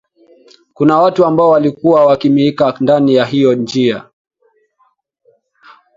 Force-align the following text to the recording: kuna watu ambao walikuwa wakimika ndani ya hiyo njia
kuna 0.73 0.97
watu 0.97 1.25
ambao 1.25 1.49
walikuwa 1.49 2.05
wakimika 2.05 2.77
ndani 2.81 3.15
ya 3.15 3.25
hiyo 3.25 3.53
njia 3.55 4.09